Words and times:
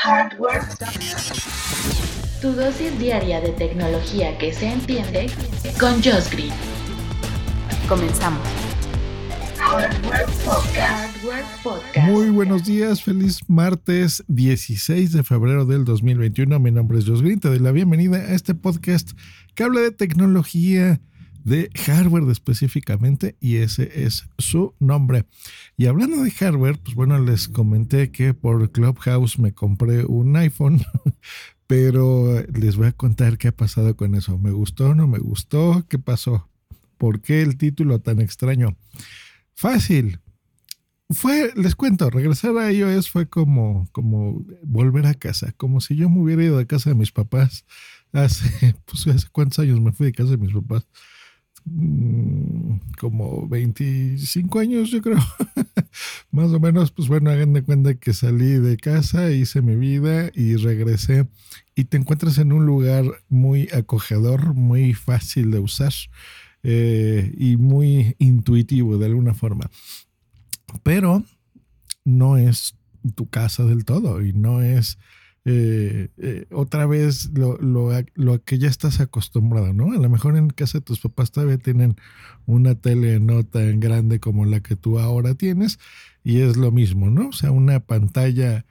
Hardware. 0.00 0.62
Tu 2.40 2.52
dosis 2.52 2.96
diaria 3.00 3.40
de 3.40 3.48
tecnología 3.50 4.38
que 4.38 4.52
se 4.52 4.70
entiende 4.70 5.26
con 5.80 5.94
Josh 5.94 6.30
Green. 6.30 6.52
Comenzamos. 7.88 8.46
Hardware 9.58 10.26
Podcast. 10.44 11.98
Muy 12.04 12.30
buenos 12.30 12.64
días, 12.64 13.02
feliz 13.02 13.40
martes 13.48 14.22
16 14.28 15.14
de 15.14 15.24
febrero 15.24 15.66
del 15.66 15.84
2021. 15.84 16.60
Mi 16.60 16.70
nombre 16.70 17.00
es 17.00 17.04
Josh 17.04 17.20
Green, 17.20 17.40
te 17.40 17.48
doy 17.48 17.58
la 17.58 17.72
bienvenida 17.72 18.18
a 18.18 18.34
este 18.34 18.54
podcast 18.54 19.10
que 19.56 19.64
habla 19.64 19.80
de 19.80 19.90
tecnología, 19.90 21.00
de 21.44 21.70
hardware 21.74 22.28
específicamente 22.30 23.36
y 23.40 23.56
ese 23.56 24.04
es 24.04 24.28
su 24.38 24.74
nombre. 24.78 25.26
Y 25.76 25.86
hablando 25.86 26.22
de 26.22 26.30
hardware, 26.30 26.78
pues 26.78 26.94
bueno, 26.94 27.18
les 27.18 27.48
comenté 27.48 28.10
que 28.10 28.34
por 28.34 28.70
Clubhouse 28.70 29.38
me 29.38 29.52
compré 29.52 30.04
un 30.04 30.36
iPhone, 30.36 30.84
pero 31.66 32.42
les 32.52 32.76
voy 32.76 32.88
a 32.88 32.92
contar 32.92 33.38
qué 33.38 33.48
ha 33.48 33.56
pasado 33.56 33.96
con 33.96 34.14
eso. 34.14 34.38
¿Me 34.38 34.50
gustó? 34.50 34.94
¿No 34.94 35.06
me 35.06 35.18
gustó? 35.18 35.84
¿Qué 35.88 35.98
pasó? 35.98 36.48
¿Por 36.96 37.20
qué 37.20 37.42
el 37.42 37.56
título 37.56 38.00
tan 38.00 38.20
extraño? 38.20 38.76
Fácil. 39.54 40.20
Fue, 41.10 41.52
les 41.56 41.74
cuento, 41.74 42.10
regresar 42.10 42.58
a 42.58 42.70
iOS 42.70 43.08
fue 43.08 43.28
como, 43.28 43.88
como 43.92 44.44
volver 44.62 45.06
a 45.06 45.14
casa, 45.14 45.52
como 45.56 45.80
si 45.80 45.96
yo 45.96 46.10
me 46.10 46.20
hubiera 46.20 46.44
ido 46.44 46.58
a 46.58 46.66
casa 46.66 46.90
de 46.90 46.96
mis 46.96 47.12
papás 47.12 47.64
hace, 48.12 48.74
pues 48.84 49.06
hace 49.06 49.26
cuántos 49.32 49.58
años 49.60 49.80
me 49.80 49.92
fui 49.92 50.06
de 50.06 50.12
casa 50.12 50.32
de 50.32 50.36
mis 50.36 50.52
papás 50.52 50.86
como 52.98 53.48
25 53.48 54.58
años, 54.58 54.90
yo 54.90 55.02
creo. 55.02 55.18
Más 56.30 56.50
o 56.52 56.60
menos, 56.60 56.90
pues 56.90 57.08
bueno, 57.08 57.30
hagan 57.30 57.52
de 57.52 57.62
cuenta 57.62 57.94
que 57.94 58.12
salí 58.12 58.52
de 58.58 58.76
casa, 58.76 59.30
hice 59.30 59.62
mi 59.62 59.76
vida 59.76 60.30
y 60.34 60.56
regresé. 60.56 61.26
Y 61.74 61.84
te 61.84 61.96
encuentras 61.96 62.38
en 62.38 62.52
un 62.52 62.66
lugar 62.66 63.04
muy 63.28 63.68
acogedor, 63.72 64.54
muy 64.54 64.94
fácil 64.94 65.50
de 65.50 65.58
usar 65.60 65.92
eh, 66.62 67.32
y 67.38 67.56
muy 67.56 68.16
intuitivo 68.18 68.98
de 68.98 69.06
alguna 69.06 69.34
forma. 69.34 69.70
Pero 70.82 71.24
no 72.04 72.36
es 72.36 72.74
tu 73.14 73.28
casa 73.28 73.64
del 73.64 73.84
todo 73.84 74.22
y 74.22 74.32
no 74.32 74.62
es 74.62 74.98
eh, 75.50 76.08
eh, 76.18 76.46
otra 76.50 76.84
vez 76.86 77.30
lo, 77.32 77.56
lo, 77.56 77.90
lo, 78.14 78.44
que 78.44 78.58
ya 78.58 78.68
estás 78.68 79.00
acostumbrado, 79.00 79.72
¿no? 79.72 79.92
A 79.92 79.96
lo 79.96 80.10
mejor 80.10 80.36
en 80.36 80.50
casa 80.50 80.78
de 80.78 80.84
tus 80.84 81.00
papás 81.00 81.30
todavía 81.30 81.56
tienen 81.56 81.96
una 82.44 82.74
tele 82.74 83.18
no 83.18 83.44
tan 83.44 83.80
grande 83.80 84.20
como 84.20 84.44
la 84.44 84.60
que 84.60 84.76
tú 84.76 84.98
ahora 84.98 85.34
tienes 85.34 85.78
y 86.22 86.40
es 86.40 86.58
lo 86.58 86.70
mismo, 86.70 87.10
¿no? 87.10 87.28
O 87.28 87.32
sea, 87.32 87.50
una 87.50 87.80
pantalla 87.80 88.66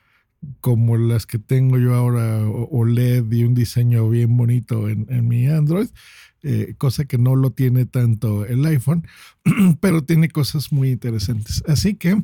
como 0.62 0.98
las 0.98 1.26
que 1.26 1.40
tengo 1.40 1.80
yo 1.80 1.96
ahora 1.96 2.48
OLED 2.48 3.32
y 3.32 3.44
un 3.44 3.56
diseño 3.56 4.08
bien 4.08 4.38
bonito 4.38 4.88
en, 4.88 5.08
en 5.10 5.28
mi 5.28 5.48
Android, 5.48 5.88
eh, 6.44 6.76
cosa 6.78 7.06
que 7.06 7.18
no 7.18 7.36
lo 7.36 7.50
tiene 7.54 7.88
tanto 7.88 8.46
el 8.46 8.64
iPhone, 8.68 9.08
pero 9.82 10.04
tiene 10.04 10.30
cosas 10.30 10.72
muy 10.72 10.92
interesantes. 10.92 11.64
Así 11.68 11.96
que, 11.96 12.22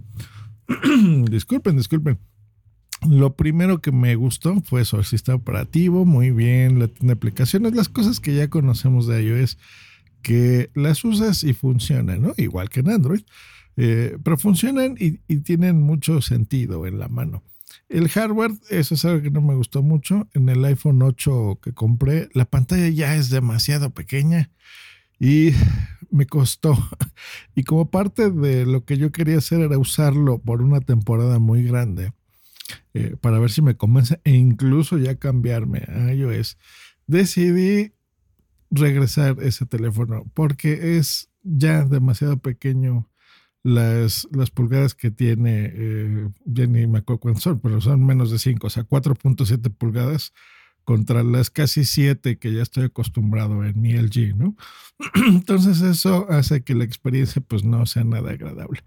disculpen, 1.31 1.75
disculpen. 1.75 2.19
Lo 3.09 3.35
primero 3.35 3.81
que 3.81 3.91
me 3.91 4.15
gustó 4.15 4.61
fue 4.61 4.85
su 4.85 5.03
sistema 5.03 5.35
operativo, 5.35 6.05
muy 6.05 6.31
bien, 6.31 6.79
la 6.79 6.87
tienda 6.87 7.13
de 7.13 7.17
aplicaciones, 7.17 7.73
las 7.73 7.89
cosas 7.89 8.19
que 8.19 8.35
ya 8.35 8.49
conocemos 8.49 9.07
de 9.07 9.23
iOS, 9.23 9.57
que 10.21 10.69
las 10.73 11.03
usas 11.03 11.43
y 11.43 11.53
funcionan, 11.53 12.21
¿no? 12.21 12.33
Igual 12.37 12.69
que 12.69 12.79
en 12.79 12.89
Android, 12.89 13.23
eh, 13.75 14.17
pero 14.23 14.37
funcionan 14.37 14.95
y, 14.97 15.17
tienen 15.41 15.81
mucho 15.81 16.21
sentido 16.21 16.87
en 16.87 16.99
la 16.99 17.07
mano. 17.07 17.43
El 17.89 18.07
hardware, 18.07 18.51
eso 18.69 18.95
es 18.95 19.05
algo 19.05 19.21
que 19.21 19.31
no 19.31 19.41
me 19.41 19.55
gustó 19.55 19.83
mucho. 19.83 20.27
En 20.33 20.47
el 20.49 20.63
iPhone 20.63 21.01
8 21.01 21.59
que 21.61 21.73
compré, 21.73 22.29
la 22.33 22.45
pantalla 22.45 22.87
ya 22.89 23.15
es 23.15 23.29
demasiado 23.29 23.89
pequeña 23.89 24.51
y 25.19 25.51
me 26.09 26.25
costó. 26.25 26.77
Y 27.55 27.63
como 27.63 27.91
parte 27.91 28.31
de 28.31 28.65
lo 28.65 28.83
que 28.85 28.97
yo 28.97 29.11
quería 29.11 29.37
hacer 29.37 29.61
era 29.61 29.77
usarlo 29.77 30.39
por 30.39 30.61
una 30.61 30.81
temporada 30.81 31.37
muy 31.37 31.63
grande 31.63 32.11
eh, 32.93 33.15
para 33.19 33.39
ver 33.39 33.51
si 33.51 33.61
me 33.61 33.75
convence 33.75 34.19
e 34.23 34.31
incluso 34.31 34.97
ya 34.97 35.15
cambiarme 35.15 35.83
a 35.87 36.13
iOS, 36.13 36.57
decidí 37.07 37.93
regresar 38.71 39.37
ese 39.41 39.65
teléfono 39.65 40.25
porque 40.33 40.97
es 40.97 41.29
ya 41.43 41.85
demasiado 41.85 42.37
pequeño 42.37 43.09
las, 43.63 44.27
las 44.31 44.51
pulgadas 44.51 44.93
que 44.93 45.09
tiene, 45.09 45.71
eh, 45.73 46.29
ya 46.45 46.67
ni 46.67 46.85
me 46.85 47.01
pero 47.01 47.81
son 47.81 48.05
menos 48.05 48.29
de 48.31 48.39
5, 48.39 48.67
o 48.67 48.69
sea, 48.69 48.83
4.7 48.83 49.73
pulgadas 49.73 50.33
contra 50.83 51.23
las 51.23 51.49
casi 51.49 51.85
7 51.85 52.37
que 52.37 52.53
ya 52.53 52.61
estoy 52.61 52.85
acostumbrado 52.85 53.63
en 53.63 53.79
mi 53.79 53.93
LG, 53.93 54.35
¿no? 54.35 54.55
Entonces 55.27 55.81
eso 55.81 56.29
hace 56.29 56.63
que 56.63 56.75
la 56.75 56.83
experiencia 56.83 57.41
pues 57.41 57.63
no 57.63 57.85
sea 57.85 58.03
nada 58.03 58.31
agradable. 58.31 58.81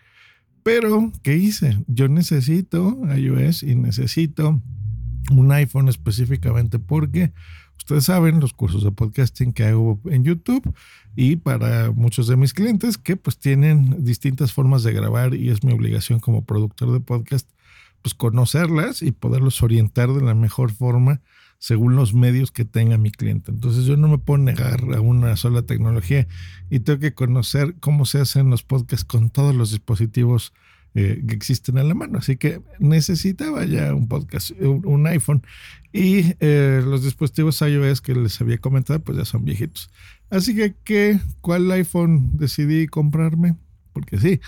Pero, 0.67 1.13
¿qué 1.23 1.37
hice? 1.37 1.79
Yo 1.87 2.09
necesito 2.09 2.99
iOS 3.17 3.63
y 3.63 3.77
necesito 3.77 4.61
un 5.31 5.53
iPhone 5.53 5.89
específicamente 5.89 6.81
porque 6.81 7.33
ustedes 7.77 8.03
saben 8.03 8.41
los 8.41 8.53
cursos 8.53 8.83
de 8.83 8.91
podcasting 8.91 9.53
que 9.53 9.63
hago 9.63 10.01
en 10.07 10.25
YouTube 10.25 10.75
y 11.15 11.37
para 11.37 11.93
muchos 11.93 12.27
de 12.27 12.37
mis 12.37 12.53
clientes 12.53 12.99
que 12.99 13.15
pues 13.15 13.39
tienen 13.39 14.05
distintas 14.05 14.53
formas 14.53 14.83
de 14.83 14.93
grabar 14.93 15.35
y 15.35 15.51
es 15.51 15.63
mi 15.63 15.73
obligación 15.73 16.19
como 16.19 16.45
productor 16.45 16.93
de 16.93 16.99
podcast 16.99 17.49
pues 18.03 18.15
conocerlas 18.15 19.03
y 19.03 19.13
poderlos 19.13 19.63
orientar 19.63 20.13
de 20.15 20.23
la 20.23 20.35
mejor 20.35 20.73
forma 20.73 21.21
según 21.59 21.97
los 21.97 22.15
medios 22.15 22.51
que 22.51 22.65
tenga 22.65 22.99
mi 22.99 23.11
cliente. 23.11 23.51
Entonces 23.51 23.85
yo 23.85 23.97
no 23.97 24.09
me 24.09 24.19
puedo 24.19 24.39
negar 24.39 24.83
a 24.95 25.01
una 25.01 25.37
sola 25.37 25.63
tecnología 25.63 26.27
y 26.71 26.81
tengo 26.81 26.99
que 26.99 27.15
conocer 27.15 27.75
cómo 27.81 28.05
se 28.05 28.21
hacen 28.21 28.51
los 28.51 28.63
podcasts 28.63 29.05
con 29.05 29.31
todos 29.31 29.55
los 29.55 29.71
dispositivos 29.71 30.53
eh, 30.95 31.23
que 31.27 31.35
existen 31.35 31.79
a 31.79 31.83
la 31.83 31.95
mano. 31.95 32.19
Así 32.19 32.37
que 32.37 32.63
necesitaba 32.79 33.65
ya 33.65 33.95
un 33.95 34.09
podcast, 34.09 34.51
un, 34.61 35.07
iPhone 35.07 35.43
y 35.93 36.35
eh, 36.41 36.83
los 36.85 37.05
dispositivos 37.05 37.61
iOS 37.61 38.01
que 38.01 38.15
les 38.15 38.41
había 38.41 38.59
comentado 38.59 39.01
pues 39.01 39.19
ya 39.19 39.25
son 39.25 39.45
viejitos. 39.45 39.91
Así 40.31 40.55
que, 40.55 40.75
¿qué, 40.85 41.21
¿cuál 41.41 41.71
iPhone 41.73 42.37
decidí 42.37 42.87
comprarme? 42.87 43.57
Porque 43.93 44.19
sí, 44.19 44.41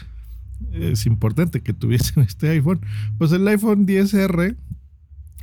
es 0.72 1.06
importante 1.06 1.60
que 1.62 1.72
tuviesen 1.72 2.22
este 2.26 2.48
iPhone. 2.50 2.80
Pues 3.18 3.32
el 3.32 3.46
iPhone 3.48 3.86
10R, 3.86 4.56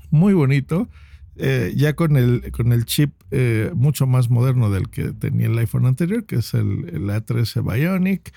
muy 0.10 0.34
bonito 0.34 0.90
eh, 1.38 1.74
ya 1.76 1.96
con 1.96 2.18
el, 2.18 2.52
con 2.52 2.72
el 2.72 2.86
chip 2.86 3.14
eh, 3.32 3.72
mucho 3.76 4.08
más 4.08 4.30
moderno 4.30 4.70
del 4.70 4.90
que 4.90 5.12
tenía 5.12 5.48
el 5.48 5.58
iPhone 5.58 5.86
anterior, 5.86 6.26
que 6.26 6.38
es 6.38 6.54
el, 6.54 6.86
A13 7.10 7.64
Bionic, 7.64 8.34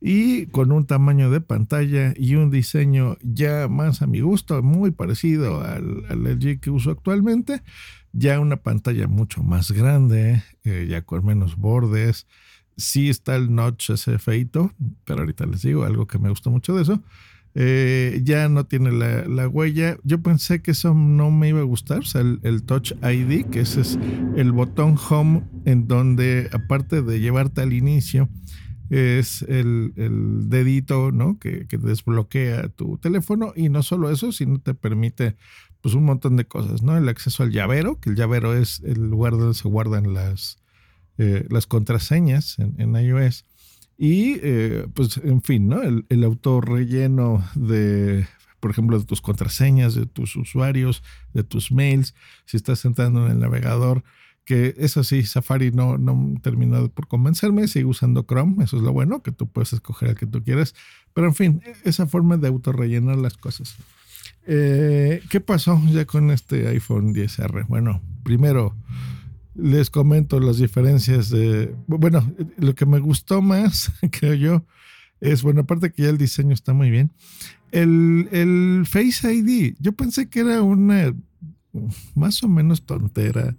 y 0.00 0.46
con 0.46 0.70
un 0.72 0.86
tamaño 0.86 1.30
de 1.30 1.40
pantalla 1.40 2.12
y 2.16 2.34
un 2.34 2.50
diseño 2.50 3.16
ya 3.22 3.68
más 3.68 4.02
a 4.02 4.06
mi 4.06 4.20
gusto, 4.20 4.62
muy 4.62 4.90
parecido 4.90 5.62
al, 5.62 6.04
al 6.10 6.24
LG 6.24 6.60
que 6.60 6.70
uso 6.70 6.90
actualmente, 6.90 7.62
ya 8.14 8.38
una 8.40 8.56
pantalla 8.56 9.08
mucho 9.08 9.42
más 9.42 9.72
grande, 9.72 10.42
eh, 10.62 10.86
ya 10.88 11.02
con 11.02 11.26
menos 11.26 11.56
bordes. 11.56 12.26
Sí 12.76 13.08
está 13.08 13.36
el 13.36 13.54
notch 13.54 13.90
ese 13.90 14.18
feito, 14.18 14.72
pero 15.04 15.20
ahorita 15.20 15.46
les 15.46 15.62
digo 15.62 15.84
algo 15.84 16.06
que 16.06 16.18
me 16.18 16.28
gustó 16.28 16.50
mucho 16.50 16.74
de 16.74 16.82
eso. 16.82 17.02
Eh, 17.56 18.20
ya 18.24 18.48
no 18.48 18.66
tiene 18.66 18.90
la, 18.90 19.48
huella. 19.48 19.96
Yo 20.02 20.20
pensé 20.20 20.60
que 20.60 20.72
eso 20.72 20.92
no 20.92 21.30
me 21.30 21.48
iba 21.48 21.60
a 21.60 21.64
gustar, 21.64 22.00
o 22.00 22.04
sea, 22.04 22.20
el, 22.20 22.62
Touch 22.64 22.92
ID, 23.02 23.46
que 23.46 23.60
ese 23.60 23.82
es 23.82 23.98
el 24.36 24.50
botón 24.50 24.96
Home, 25.08 25.44
en 25.64 25.86
donde 25.86 26.48
aparte 26.52 27.02
de 27.02 27.20
llevarte 27.20 27.60
al 27.60 27.72
inicio, 27.72 28.28
es 28.90 29.42
el, 29.42 29.92
dedito, 30.48 31.12
¿no? 31.12 31.38
Que, 31.38 31.66
desbloquea 31.70 32.68
tu 32.68 32.98
teléfono 32.98 33.52
y 33.54 33.68
no 33.68 33.82
solo 33.82 34.10
eso, 34.10 34.32
sino 34.32 34.58
te 34.60 34.74
permite 34.74 35.36
pues 35.80 35.94
un 35.94 36.04
montón 36.04 36.36
de 36.36 36.46
cosas, 36.46 36.82
¿no? 36.82 36.96
El 36.96 37.08
acceso 37.08 37.42
al 37.42 37.50
llavero, 37.50 38.00
que 38.00 38.10
el 38.10 38.16
llavero 38.16 38.56
es 38.56 38.80
el 38.84 39.10
lugar 39.10 39.32
donde 39.32 39.54
se 39.54 39.68
guardan 39.68 40.14
las, 40.14 40.56
eh, 41.18 41.46
las 41.50 41.66
contraseñas 41.66 42.56
en 42.58 42.96
iOS 42.96 43.44
y 43.96 44.38
eh, 44.42 44.86
pues 44.94 45.18
en 45.18 45.42
fin, 45.42 45.68
¿no? 45.68 45.82
El, 45.82 46.06
el 46.08 46.24
autorrelleno 46.24 47.44
de 47.54 48.26
por 48.64 48.70
ejemplo, 48.70 48.98
de 48.98 49.04
tus 49.04 49.20
contraseñas, 49.20 49.94
de 49.94 50.06
tus 50.06 50.36
usuarios, 50.36 51.02
de 51.34 51.44
tus 51.44 51.70
mails, 51.70 52.14
si 52.46 52.56
estás 52.56 52.82
entrando 52.86 53.26
en 53.26 53.32
el 53.32 53.38
navegador, 53.38 54.04
que 54.46 54.74
eso 54.78 55.04
sí, 55.04 55.22
Safari 55.24 55.70
no, 55.70 55.98
no 55.98 56.34
terminó 56.40 56.88
por 56.88 57.06
convencerme, 57.06 57.68
sigo 57.68 57.90
usando 57.90 58.24
Chrome, 58.26 58.64
eso 58.64 58.78
es 58.78 58.82
lo 58.82 58.90
bueno, 58.94 59.22
que 59.22 59.32
tú 59.32 59.48
puedes 59.48 59.74
escoger 59.74 60.08
el 60.08 60.14
que 60.16 60.26
tú 60.26 60.42
quieras, 60.42 60.74
pero 61.12 61.26
en 61.26 61.34
fin, 61.34 61.62
esa 61.84 62.06
forma 62.06 62.38
de 62.38 62.48
autorrellenar 62.48 63.18
las 63.18 63.36
cosas. 63.36 63.76
Eh, 64.46 65.22
¿Qué 65.28 65.40
pasó 65.40 65.78
ya 65.90 66.06
con 66.06 66.30
este 66.30 66.66
iPhone 66.68 67.14
10R? 67.14 67.66
Bueno, 67.68 68.00
primero 68.22 68.74
les 69.54 69.90
comento 69.90 70.40
las 70.40 70.58
diferencias 70.58 71.30
de, 71.30 71.74
bueno, 71.86 72.32
lo 72.58 72.74
que 72.74 72.86
me 72.86 72.98
gustó 72.98 73.42
más, 73.42 73.92
creo 74.10 74.34
yo, 74.34 74.64
es, 75.20 75.42
bueno, 75.42 75.62
aparte 75.62 75.92
que 75.92 76.02
ya 76.02 76.10
el 76.10 76.18
diseño 76.18 76.52
está 76.52 76.72
muy 76.72 76.90
bien, 76.90 77.12
el, 77.72 78.28
el 78.32 78.84
Face 78.86 79.32
ID, 79.32 79.74
yo 79.80 79.92
pensé 79.92 80.28
que 80.28 80.40
era 80.40 80.62
una 80.62 81.14
más 82.14 82.42
o 82.42 82.48
menos 82.48 82.82
tontera 82.86 83.56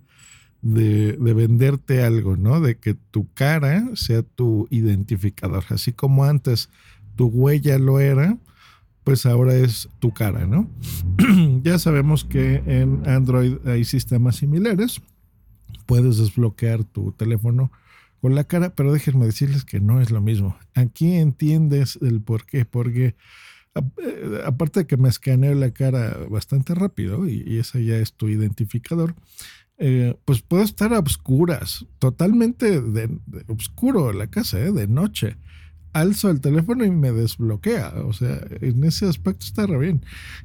de, 0.61 1.13
de, 1.13 1.33
venderte 1.33 2.01
algo, 2.01 2.37
¿no? 2.37 2.61
De 2.61 2.77
que 2.77 2.93
tu 2.93 3.27
cara 3.33 3.89
sea 3.95 4.23
tu 4.23 4.67
identificador, 4.71 5.65
así 5.69 5.91
como 5.91 6.23
antes 6.23 6.69
tu 7.15 7.27
huella 7.27 7.77
lo 7.77 7.99
era, 7.99 8.37
pues 9.03 9.25
ahora 9.25 9.55
es 9.55 9.87
tu 9.99 10.11
cara, 10.11 10.47
¿no? 10.47 10.69
ya 11.63 11.77
sabemos 11.77 12.25
que 12.25 12.63
en 12.65 13.07
Android 13.07 13.57
hay 13.65 13.85
sistemas 13.85 14.37
similares. 14.37 15.01
Puedes 15.77 16.17
desbloquear 16.17 16.83
tu 16.83 17.11
teléfono 17.11 17.71
con 18.21 18.35
la 18.35 18.43
cara, 18.43 18.73
pero 18.73 18.91
déjenme 18.91 19.25
decirles 19.25 19.65
que 19.65 19.79
no 19.79 20.01
es 20.01 20.11
lo 20.11 20.21
mismo. 20.21 20.57
Aquí 20.73 21.13
entiendes 21.13 21.99
el 22.01 22.21
por 22.21 22.45
qué, 22.45 22.65
porque 22.65 23.15
eh, 23.75 24.41
aparte 24.45 24.81
de 24.81 24.87
que 24.87 24.97
me 24.97 25.09
escaneo 25.09 25.53
la 25.53 25.71
cara 25.71 26.17
bastante 26.29 26.73
rápido 26.73 27.27
y, 27.27 27.43
y 27.45 27.57
ese 27.59 27.83
ya 27.83 27.97
es 27.97 28.13
tu 28.13 28.27
identificador, 28.27 29.15
eh, 29.77 30.15
pues 30.23 30.41
puedo 30.41 30.63
estar 30.63 30.93
a 30.93 30.99
obscuras, 30.99 31.85
totalmente 31.99 32.79
de, 32.81 33.09
oscuro 33.47 34.13
la 34.13 34.27
casa, 34.27 34.59
¿eh? 34.59 34.71
de 34.71 34.87
noche 34.87 35.37
alzo 35.95 36.29
el 36.29 36.41
teléfono 36.41 36.83
y 36.83 36.91
me 36.91 37.13
desbloquea. 37.13 37.93
O 38.03 38.11
sea, 38.11 38.41
en 38.59 38.83
ese 38.83 39.07
aspecto 39.07 39.45
está 39.45 39.65
re 39.65 39.77
bien. 39.77 40.01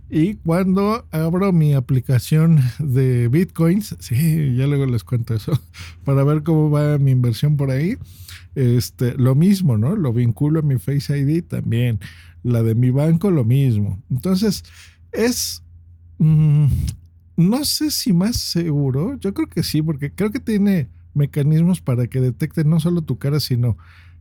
Y 0.08 0.35
cuando 0.35 1.06
abro 1.11 1.52
mi 1.52 1.75
aplicación 1.75 2.61
de 2.79 3.26
bitcoins, 3.26 3.97
sí, 3.99 4.55
ya 4.55 4.69
luego 4.69 4.87
les 4.87 5.02
cuento 5.02 5.35
eso, 5.35 5.61
para 6.05 6.23
ver 6.23 6.44
cómo 6.44 6.70
va 6.70 6.99
mi 6.99 7.11
inversión 7.11 7.56
por 7.56 7.73
ahí. 7.73 7.99
Este, 8.55 9.14
lo 9.14 9.35
mismo, 9.35 9.76
¿no? 9.76 9.97
Lo 9.97 10.12
vinculo 10.12 10.61
a 10.61 10.62
mi 10.62 10.79
Face 10.79 11.19
ID 11.19 11.43
también. 11.43 11.99
La 12.44 12.62
de 12.62 12.76
mi 12.76 12.91
banco, 12.91 13.32
lo 13.32 13.44
mismo. 13.44 14.00
Entonces, 14.08 14.62
es. 15.11 15.64
Mmm, 16.19 16.67
no 17.37 17.64
sé 17.64 17.91
si 17.91 18.12
más 18.12 18.37
seguro. 18.37 19.19
Yo 19.19 19.35
creo 19.35 19.49
que 19.49 19.64
sí, 19.64 19.82
porque 19.82 20.12
creo 20.12 20.31
que 20.31 20.38
tiene 20.41 20.88
mecanismos 21.12 21.81
para 21.81 22.06
que 22.06 22.20
detecte 22.20 22.62
no 22.62 22.79
solo 22.79 23.02
tu 23.02 23.19
cara, 23.19 23.41
sino 23.41 23.76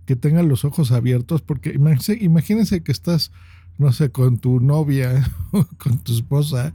que 0.09 0.15
tengan 0.15 0.49
los 0.49 0.65
ojos 0.65 0.91
abiertos, 0.91 1.43
porque 1.43 1.71
imagínense, 1.71 2.81
que 2.81 2.91
estás, 2.91 3.31
no 3.77 3.91
sé, 3.91 4.09
con 4.09 4.39
tu 4.39 4.59
novia 4.59 5.31
o 5.51 5.67
con 5.77 5.99
tu 5.99 6.15
esposa 6.15 6.73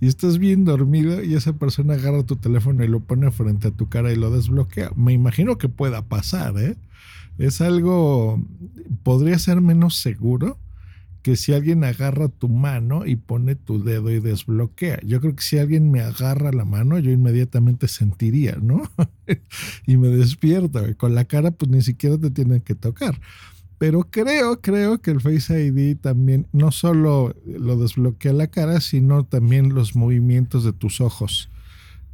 y 0.00 0.06
estás 0.06 0.38
bien 0.38 0.64
dormido 0.64 1.20
y 1.20 1.34
esa 1.34 1.54
persona 1.54 1.94
agarra 1.94 2.22
tu 2.22 2.36
teléfono 2.36 2.84
y 2.84 2.86
lo 2.86 3.00
pone 3.00 3.28
frente 3.32 3.66
a 3.66 3.70
tu 3.72 3.88
cara 3.88 4.12
y 4.12 4.14
lo 4.14 4.30
desbloquea. 4.30 4.92
Me 4.94 5.12
imagino 5.12 5.58
que 5.58 5.68
pueda 5.68 6.02
pasar, 6.02 6.56
¿eh? 6.58 6.76
Es 7.38 7.60
algo, 7.60 8.40
podría 9.02 9.40
ser 9.40 9.60
menos 9.60 9.96
seguro, 9.96 10.56
que 11.26 11.34
si 11.34 11.52
alguien 11.52 11.82
agarra 11.82 12.28
tu 12.28 12.48
mano 12.48 13.04
y 13.04 13.16
pone 13.16 13.56
tu 13.56 13.82
dedo 13.82 14.12
y 14.12 14.20
desbloquea. 14.20 15.00
Yo 15.04 15.20
creo 15.20 15.34
que 15.34 15.42
si 15.42 15.58
alguien 15.58 15.90
me 15.90 16.00
agarra 16.00 16.52
la 16.52 16.64
mano, 16.64 17.00
yo 17.00 17.10
inmediatamente 17.10 17.88
sentiría, 17.88 18.58
¿no? 18.62 18.88
y 19.88 19.96
me 19.96 20.06
despierto. 20.06 20.84
con 20.96 21.16
la 21.16 21.24
cara, 21.24 21.50
pues 21.50 21.68
ni 21.68 21.82
siquiera 21.82 22.16
te 22.16 22.30
tienen 22.30 22.60
que 22.60 22.76
tocar. 22.76 23.20
Pero 23.76 24.04
creo, 24.08 24.60
creo 24.60 25.00
que 25.00 25.10
el 25.10 25.20
Face 25.20 25.66
ID 25.66 25.96
también 25.96 26.46
no 26.52 26.70
solo 26.70 27.34
lo 27.44 27.76
desbloquea 27.76 28.32
la 28.32 28.46
cara, 28.46 28.80
sino 28.80 29.24
también 29.24 29.74
los 29.74 29.96
movimientos 29.96 30.62
de 30.62 30.74
tus 30.74 31.00
ojos. 31.00 31.50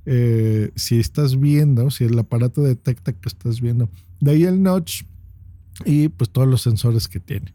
Eh, 0.06 0.70
si 0.74 0.98
estás 0.98 1.38
viendo, 1.38 1.90
si 1.90 2.04
el 2.04 2.18
aparato 2.18 2.62
detecta 2.62 3.12
que 3.12 3.28
estás 3.28 3.60
viendo. 3.60 3.90
De 4.20 4.30
ahí 4.30 4.44
el 4.44 4.62
notch 4.62 5.02
y 5.84 6.08
pues 6.08 6.30
todos 6.30 6.48
los 6.48 6.62
sensores 6.62 7.08
que 7.08 7.20
tiene. 7.20 7.52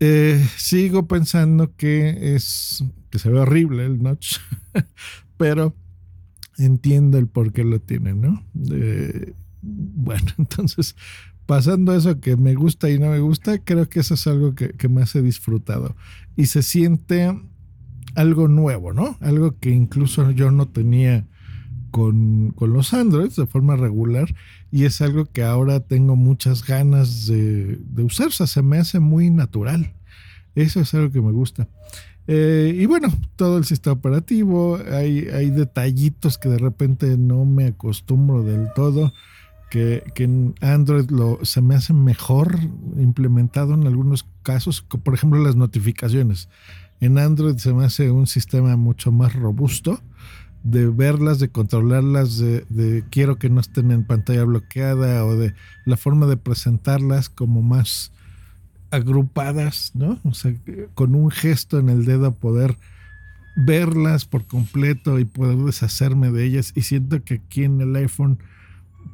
Eh, 0.00 0.42
sigo 0.56 1.06
pensando 1.06 1.76
que 1.76 2.34
es 2.34 2.82
que 3.10 3.18
se 3.18 3.28
ve 3.28 3.40
horrible 3.40 3.84
el 3.84 4.02
notch, 4.02 4.38
pero 5.36 5.74
entiendo 6.56 7.18
el 7.18 7.26
por 7.26 7.52
qué 7.52 7.64
lo 7.64 7.80
tiene, 7.80 8.14
¿no? 8.14 8.42
Eh, 8.72 9.34
bueno, 9.62 10.26
entonces, 10.38 10.96
pasando 11.44 11.94
eso 11.94 12.20
que 12.20 12.36
me 12.36 12.54
gusta 12.54 12.88
y 12.88 12.98
no 12.98 13.10
me 13.10 13.20
gusta, 13.20 13.58
creo 13.58 13.88
que 13.88 14.00
eso 14.00 14.14
es 14.14 14.26
algo 14.26 14.54
que, 14.54 14.70
que 14.70 14.88
me 14.88 15.02
hace 15.02 15.20
disfrutado. 15.20 15.94
Y 16.36 16.46
se 16.46 16.62
siente 16.62 17.38
algo 18.14 18.48
nuevo, 18.48 18.92
¿no? 18.92 19.18
Algo 19.20 19.58
que 19.58 19.70
incluso 19.70 20.30
yo 20.30 20.50
no 20.50 20.66
tenía 20.66 21.26
con, 21.90 22.50
con, 22.50 22.72
los 22.72 22.94
Androids 22.94 23.36
de 23.36 23.46
forma 23.46 23.76
regular 23.76 24.34
y 24.70 24.84
es 24.84 25.00
algo 25.00 25.26
que 25.26 25.42
ahora 25.42 25.80
tengo 25.80 26.16
muchas 26.16 26.64
ganas 26.64 27.26
de, 27.26 27.76
de 27.76 28.02
usar, 28.02 28.28
o 28.28 28.30
sea, 28.30 28.46
se 28.46 28.62
me 28.62 28.78
hace 28.78 29.00
muy 29.00 29.30
natural. 29.30 29.92
Eso 30.54 30.80
es 30.80 30.94
algo 30.94 31.12
que 31.12 31.20
me 31.20 31.32
gusta. 31.32 31.68
Eh, 32.26 32.76
y 32.78 32.86
bueno, 32.86 33.08
todo 33.36 33.58
el 33.58 33.64
sistema 33.64 33.94
operativo, 33.94 34.78
hay, 34.92 35.26
hay 35.28 35.50
detallitos 35.50 36.38
que 36.38 36.48
de 36.48 36.58
repente 36.58 37.16
no 37.16 37.44
me 37.44 37.66
acostumbro 37.66 38.42
del 38.42 38.68
todo, 38.74 39.12
que, 39.70 40.04
que 40.14 40.24
en 40.24 40.54
Android 40.60 41.10
lo, 41.10 41.44
se 41.44 41.60
me 41.60 41.74
hace 41.74 41.92
mejor 41.92 42.58
implementado 42.98 43.74
en 43.74 43.86
algunos 43.86 44.26
casos, 44.42 44.82
por 44.82 45.14
ejemplo 45.14 45.42
las 45.42 45.56
notificaciones. 45.56 46.48
En 47.00 47.18
Android 47.18 47.56
se 47.56 47.72
me 47.72 47.84
hace 47.84 48.10
un 48.10 48.26
sistema 48.26 48.76
mucho 48.76 49.10
más 49.10 49.34
robusto 49.34 50.00
de 50.62 50.86
verlas, 50.88 51.38
de 51.38 51.48
controlarlas, 51.48 52.38
de, 52.38 53.04
quiero 53.10 53.38
que 53.38 53.48
no 53.48 53.60
estén 53.60 53.90
en 53.90 54.04
pantalla 54.04 54.44
bloqueada 54.44 55.24
o 55.24 55.36
de 55.36 55.54
la 55.86 55.96
forma 55.96 56.26
de 56.26 56.36
presentarlas 56.36 57.28
como 57.28 57.62
más 57.62 58.12
agrupadas, 58.90 59.92
¿no? 59.94 60.18
O 60.24 60.34
sea, 60.34 60.52
con 60.94 61.14
un 61.14 61.30
gesto 61.30 61.78
en 61.78 61.88
el 61.88 62.04
dedo 62.04 62.32
poder 62.32 62.76
verlas 63.56 64.24
por 64.24 64.46
completo 64.46 65.18
y 65.18 65.24
poder 65.24 65.56
deshacerme 65.58 66.30
de 66.30 66.44
ellas. 66.44 66.72
Y 66.74 66.82
siento 66.82 67.22
que 67.24 67.34
aquí 67.34 67.64
en 67.64 67.80
el 67.80 67.94
iPhone, 67.96 68.38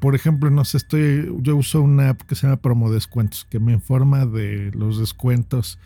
por 0.01 0.15
ejemplo, 0.15 0.51
no 0.51 0.65
sé, 0.65 0.79
estoy, 0.79 1.33
yo 1.43 1.57
uso 1.57 1.83
una 1.83 2.11
app 2.11 2.23
que 2.23 2.35
se 2.35 2.47
llama 2.47 2.61
Promo 2.61 2.91
Descuentos, 2.91 3.47
que 3.51 3.61
me 3.61 3.73
informa 3.73 4.27
de 4.27 4.73
los 4.75 4.99
descuentos 4.99 5.79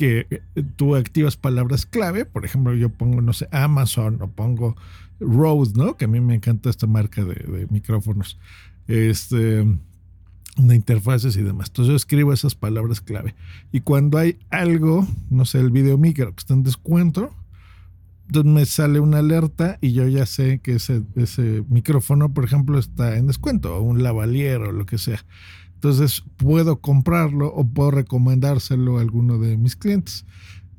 que 0.00 0.26
eh, 0.30 0.62
tú 0.76 0.96
activas 0.96 1.36
palabras 1.36 1.84
clave, 1.84 2.24
por 2.24 2.46
ejemplo, 2.46 2.72
yo 2.72 2.88
pongo, 2.88 3.20
no 3.20 3.34
sé, 3.34 3.48
Amazon 3.52 4.22
o 4.22 4.28
pongo 4.28 4.74
Rode, 5.20 5.72
¿no? 5.74 5.98
Que 5.98 6.06
a 6.06 6.08
mí 6.08 6.22
me 6.22 6.36
encanta 6.36 6.70
esta 6.70 6.86
marca 6.86 7.22
de, 7.22 7.34
de 7.34 7.66
micrófonos. 7.68 8.38
Este, 8.88 9.66
de 10.56 10.74
interfaces 10.74 11.36
y 11.36 11.42
demás. 11.42 11.68
Entonces 11.68 11.90
yo 11.90 11.96
escribo 11.96 12.32
esas 12.32 12.54
palabras 12.54 13.02
clave. 13.02 13.34
Y 13.72 13.80
cuando 13.80 14.16
hay 14.16 14.38
algo, 14.48 15.06
no 15.28 15.44
sé, 15.44 15.60
el 15.60 15.70
video 15.70 15.98
micro 15.98 16.34
que 16.34 16.40
está 16.40 16.54
en 16.54 16.62
descuento, 16.62 17.34
entonces 18.28 18.50
me 18.50 18.64
sale 18.64 19.00
una 19.00 19.18
alerta 19.18 19.76
y 19.82 19.92
yo 19.92 20.08
ya 20.08 20.24
sé 20.24 20.60
que 20.60 20.76
ese, 20.76 21.02
ese 21.14 21.62
micrófono, 21.68 22.32
por 22.32 22.44
ejemplo, 22.44 22.78
está 22.78 23.18
en 23.18 23.26
descuento, 23.26 23.76
o 23.76 23.82
un 23.82 24.02
lavalier 24.02 24.62
o 24.62 24.72
lo 24.72 24.86
que 24.86 24.96
sea. 24.96 25.22
Entonces 25.80 26.22
puedo 26.36 26.82
comprarlo 26.82 27.46
o 27.54 27.66
puedo 27.66 27.90
recomendárselo 27.90 28.98
a 28.98 29.00
alguno 29.00 29.38
de 29.38 29.56
mis 29.56 29.76
clientes. 29.76 30.26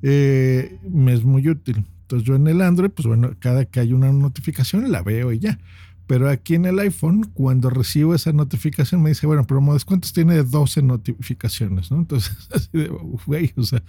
Eh, 0.04 0.78
me 0.88 1.14
es 1.14 1.24
muy 1.24 1.50
útil. 1.50 1.88
Entonces 2.04 2.28
yo 2.28 2.36
en 2.36 2.46
el 2.46 2.62
Android, 2.62 2.92
pues 2.92 3.08
bueno, 3.08 3.32
cada 3.40 3.66
que 3.66 3.80
hay 3.80 3.94
una 3.94 4.12
notificación 4.12 4.92
la 4.92 5.02
veo 5.02 5.32
y 5.32 5.40
ya. 5.40 5.58
Pero 6.06 6.30
aquí 6.30 6.54
en 6.54 6.66
el 6.66 6.78
iPhone, 6.78 7.32
cuando 7.34 7.72
recibo 7.72 8.14
esa 8.14 8.32
notificación, 8.32 9.02
me 9.02 9.10
dice, 9.10 9.26
bueno, 9.26 9.48
promo 9.48 9.74
descuentos 9.74 10.14
tiene 10.14 10.44
12 10.44 10.84
notificaciones, 10.84 11.90
¿no? 11.90 11.98
Entonces, 11.98 12.38
así 12.54 12.70
de, 12.72 12.90
güey, 13.26 13.54
o 13.56 13.64
sea, 13.64 13.82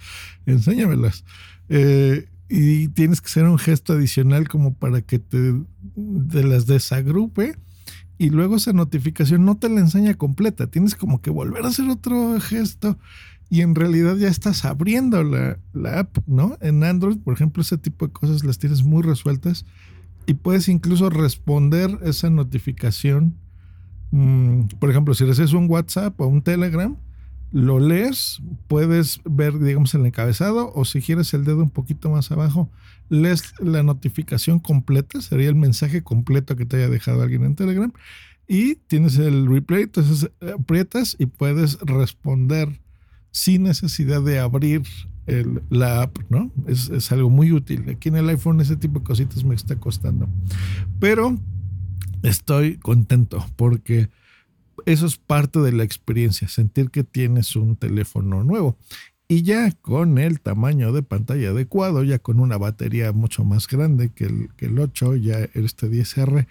enséñamelas. 0.47 1.25
Eh, 1.69 2.27
y 2.49 2.87
tienes 2.87 3.21
que 3.21 3.27
hacer 3.27 3.43
un 3.43 3.59
gesto 3.59 3.93
adicional 3.93 4.47
como 4.49 4.73
para 4.73 5.03
que 5.03 5.19
te, 5.19 5.61
te, 6.31 6.43
las 6.43 6.65
desagrupe 6.65 7.55
y 8.17 8.29
luego 8.29 8.57
esa 8.57 8.73
notificación 8.73 9.45
no 9.45 9.55
te 9.57 9.69
la 9.69 9.79
enseña 9.79 10.13
completa. 10.13 10.67
Tienes 10.67 10.95
como 10.95 11.21
que 11.21 11.29
volver 11.29 11.63
a 11.63 11.69
hacer 11.69 11.89
otro 11.89 12.39
gesto 12.39 12.97
y 13.49 13.61
en 13.61 13.75
realidad 13.75 14.15
ya 14.15 14.29
estás 14.29 14.65
abriendo 14.65 15.23
la, 15.23 15.59
app, 15.99 16.17
¿no? 16.25 16.57
En 16.61 16.83
Android, 16.83 17.17
por 17.17 17.33
ejemplo, 17.33 17.61
ese 17.61 17.77
tipo 17.77 18.07
de 18.07 18.13
cosas 18.13 18.43
las 18.43 18.57
tienes 18.57 18.83
muy 18.83 19.03
resueltas 19.03 19.65
y 20.25 20.35
puedes 20.35 20.69
incluso 20.69 21.09
responder 21.09 21.99
esa 22.03 22.29
notificación. 22.29 23.35
Mm, 24.11 24.65
por 24.79 24.89
ejemplo, 24.89 25.13
si 25.13 25.25
recibes 25.25 25.53
un 25.53 25.69
WhatsApp 25.69 26.19
o 26.19 26.27
un 26.27 26.41
Telegram, 26.41 26.95
lo 27.53 27.79
lees, 27.79 28.41
puedes 28.67 29.21
ver, 29.25 29.59
digamos, 29.59 29.93
el 29.93 30.05
encabezado 30.05 30.73
o 30.73 30.85
si 30.85 31.01
quieres 31.01 31.33
el 31.35 31.45
dedo 31.45 31.59
un 31.59 31.69
poquito 31.69 32.09
más 32.09 32.31
abajo, 32.31 32.69
lees 33.09 33.53
la 33.59 33.83
notificación 33.83 34.57
completa, 34.59 35.21
sería 35.21 35.49
el 35.49 35.55
mensaje 35.55 36.01
completo 36.01 36.55
que 36.55 36.65
te 36.65 36.77
haya 36.77 36.89
dejado 36.89 37.21
alguien 37.21 37.45
en 37.45 37.55
Telegram 37.55 37.93
y 38.47 38.75
tienes 38.75 39.17
el 39.19 39.45
replay, 39.47 39.83
entonces 39.83 40.31
aprietas 40.41 41.15
y 41.19 41.27
puedes 41.27 41.79
responder 41.81 42.81
sin 43.29 43.63
necesidad 43.63 44.23
de 44.23 44.39
abrir 44.39 44.81
la 45.69 46.01
app, 46.01 46.17
¿no? 46.29 46.51
Es, 46.67 46.89
es, 46.89 47.11
algo 47.11 47.29
muy 47.29 47.51
útil. 47.51 47.89
Aquí 47.89 48.09
en 48.09 48.17
el 48.17 48.27
iPhone 48.29 48.59
ese 48.59 48.75
tipo 48.75 48.99
de 48.99 49.05
cositas 49.05 49.43
me 49.45 49.55
está 49.55 49.77
costando. 49.77 50.27
Pero 50.99 51.37
estoy 52.23 52.77
contento 52.77 53.45
porque 53.55 54.09
eso 54.85 55.05
es 55.05 55.17
parte 55.17 55.59
de 55.59 55.71
la 55.71 55.83
experiencia, 55.83 56.47
sentir 56.47 56.89
que 56.89 57.03
tienes 57.03 57.55
un 57.55 57.75
teléfono 57.75 58.43
nuevo. 58.43 58.77
Y 59.27 59.41
ya 59.43 59.71
con 59.71 60.17
el 60.17 60.41
tamaño 60.41 60.91
de 60.91 61.01
pantalla 61.01 61.49
adecuado, 61.49 62.03
ya 62.03 62.19
con 62.19 62.39
una 62.39 62.57
batería 62.57 63.11
mucho 63.13 63.43
más 63.43 63.67
grande 63.67 64.11
que 64.13 64.25
el, 64.25 64.49
que 64.57 64.67
el 64.67 64.77
8, 64.77 65.15
ya 65.15 65.39
este 65.53 65.89
10R, 65.89 66.47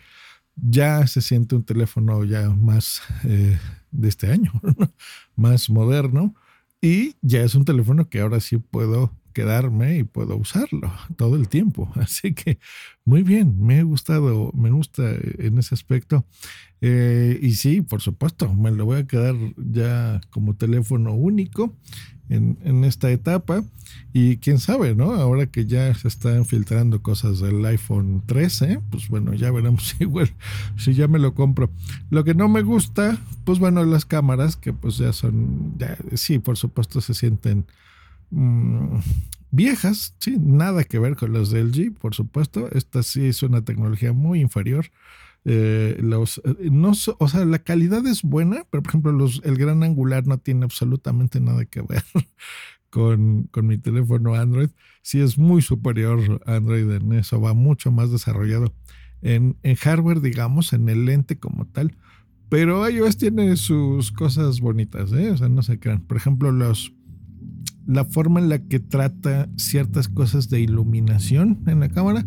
ya 0.57 1.07
se 1.07 1.23
siente 1.23 1.55
un 1.55 1.64
teléfono 1.64 2.25
ya 2.25 2.50
más 2.50 3.02
eh, 3.25 3.59
de 3.91 4.09
este 4.09 4.33
año, 4.33 4.52
más 5.37 5.71
moderno. 5.71 6.35
Y 6.81 7.17
ya 7.23 7.43
es 7.43 7.55
un 7.55 7.64
teléfono 7.64 8.09
que 8.09 8.21
ahora 8.21 8.41
sí 8.41 8.57
puedo 8.59 9.12
quedarme 9.33 9.99
y 9.99 10.05
puedo 10.05 10.37
usarlo 10.37 10.93
todo 11.17 11.37
el 11.37 11.49
tiempo. 11.49 11.91
Así 11.97 12.35
que 12.35 12.59
muy 13.05 13.23
bien, 13.23 13.57
me 13.59 13.81
ha 13.81 13.83
gustado, 13.83 14.53
me 14.55 14.71
gusta 14.71 15.03
en 15.39 15.59
ese 15.59 15.75
aspecto. 15.75 16.25
Eh, 16.81 17.39
y 17.41 17.53
sí, 17.53 17.81
por 17.81 18.01
supuesto, 18.01 18.53
me 18.55 18.71
lo 18.73 18.85
voy 18.85 19.01
a 19.01 19.07
quedar 19.07 19.37
ya 19.57 20.21
como 20.31 20.57
teléfono 20.57 21.12
único 21.15 21.77
en, 22.29 22.59
en, 22.65 22.85
esta 22.85 23.11
etapa. 23.11 23.65
Y 24.12 24.39
quién 24.39 24.59
sabe, 24.59 24.95
¿no? 24.95 25.12
Ahora 25.12 25.47
que 25.47 25.67
ya 25.67 25.95
se 25.95 26.09
están 26.09 26.45
filtrando 26.45 27.03
cosas 27.03 27.41
del 27.41 27.65
iPhone 27.65 28.23
13, 28.27 28.81
pues 28.91 29.09
bueno, 29.09 29.35
ya 29.35 29.51
veremos 29.51 29.95
igual 30.01 30.33
si 30.77 30.95
ya 30.95 31.09
me 31.09 31.19
lo 31.19 31.35
compro. 31.35 31.71
Lo 32.11 32.25
que 32.25 32.35
no 32.35 32.49
me 32.49 32.62
gusta, 32.62 33.19
pues 33.45 33.59
bueno, 33.59 33.85
las 33.85 34.05
cámaras, 34.05 34.57
que 34.57 34.73
pues 34.73 34.99
ya 34.99 35.12
son, 35.12 35.77
sí, 36.15 36.39
por 36.39 36.57
supuesto 36.57 37.01
se 37.01 37.15
sienten 37.15 37.67
Mm, 38.33 38.99
viejas, 39.51 40.17
sí, 40.19 40.37
nada 40.41 40.85
que 40.85 40.99
ver 40.99 41.17
con 41.17 41.33
los 41.33 41.51
de 41.51 41.61
LG, 41.61 41.95
por 41.99 42.15
supuesto. 42.15 42.69
Esta 42.73 43.03
sí 43.03 43.27
es 43.27 43.43
una 43.43 43.62
tecnología 43.65 44.12
muy 44.12 44.41
inferior. 44.41 44.87
Eh, 45.45 45.99
los, 46.01 46.41
eh, 46.45 46.71
no, 46.71 46.93
o 47.19 47.29
sea, 47.29 47.45
la 47.45 47.59
calidad 47.59 48.07
es 48.07 48.23
buena, 48.23 48.65
pero 48.71 48.83
por 48.83 48.91
ejemplo, 48.91 49.12
los, 49.12 49.43
el 49.45 49.57
gran 49.57 49.83
angular 49.83 50.27
no 50.27 50.39
tiene 50.39 50.65
absolutamente 50.65 51.41
nada 51.41 51.65
que 51.67 51.83
ver 51.83 52.05
con, 52.91 53.45
con 53.45 53.67
mi 53.67 53.79
teléfono 53.79 54.35
Android. 54.35 54.71
Sí 55.03 55.21
es 55.21 55.39
muy 55.39 55.62
superior 55.62 56.41
Android 56.47 56.91
en 56.91 57.12
eso, 57.12 57.41
va 57.41 57.55
mucho 57.55 57.91
más 57.93 58.11
desarrollado 58.11 58.73
en, 59.21 59.57
en 59.62 59.77
hardware, 59.77 60.21
digamos, 60.21 60.73
en 60.73 60.89
el 60.89 61.05
lente 61.05 61.39
como 61.39 61.67
tal. 61.67 61.97
Pero 62.49 62.89
iOS 62.89 63.17
tiene 63.17 63.57
sus 63.57 64.12
cosas 64.12 64.61
bonitas, 64.61 65.12
¿eh? 65.12 65.31
o 65.31 65.37
sea, 65.37 65.49
no 65.49 65.62
se 65.62 65.79
crean. 65.79 66.03
Por 66.03 66.19
ejemplo, 66.19 66.53
los, 66.53 66.93
la 67.87 68.05
forma 68.05 68.41
en 68.41 68.49
la 68.49 68.59
que 68.61 68.81
trata 68.81 69.49
ciertas 69.57 70.09
cosas 70.09 70.49
de 70.49 70.61
iluminación 70.61 71.62
en 71.67 71.81
la 71.81 71.89
cámara 71.89 72.27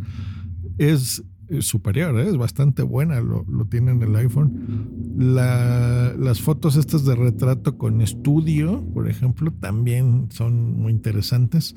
es 0.77 1.23
superior, 1.59 2.19
¿eh? 2.19 2.27
es 2.27 2.37
bastante 2.37 2.81
buena, 2.81 3.21
lo, 3.21 3.45
tiene 3.69 3.91
en 3.91 4.01
el 4.01 4.15
iPhone. 4.15 5.15
las 5.17 6.41
fotos 6.41 6.75
estas 6.75 7.05
de 7.05 7.15
retrato 7.15 7.77
con 7.77 8.01
estudio, 8.01 8.83
por 8.93 9.09
ejemplo, 9.09 9.51
también 9.51 10.27
son 10.31 10.79
muy 10.79 10.91
interesantes. 10.91 11.75